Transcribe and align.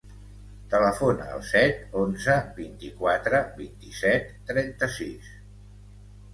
Telefona 0.69 1.27
al 1.35 1.43
set, 1.49 1.83
onze, 2.05 2.39
vint-i-quatre, 2.57 3.45
vint-i-set, 3.61 4.35
trenta-sis. 4.51 5.33